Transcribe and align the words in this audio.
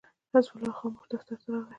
حزب 0.33 0.51
الله 0.57 0.71
خاموش 0.79 1.05
دفتر 1.11 1.35
ته 1.41 1.47
راغی. 1.53 1.69